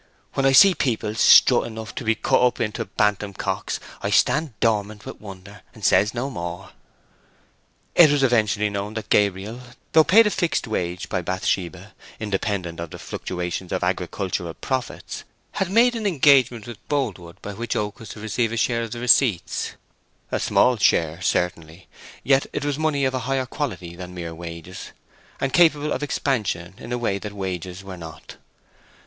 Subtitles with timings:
[0.33, 4.59] When I see people strut enough to be cut up into bantam cocks, I stand
[4.59, 6.71] dormant with wonder, and says no more!"
[7.93, 9.61] It was eventually known that Gabriel,
[9.91, 15.69] though paid a fixed wage by Bathsheba independent of the fluctuations of agricultural profits, had
[15.69, 18.99] made an engagement with Boldwood by which Oak was to receive a share of the
[18.99, 21.87] receipts—a small share certainly,
[22.23, 24.93] yet it was money of a higher quality than mere wages,
[25.39, 28.37] and capable of expansion in a way that wages were not.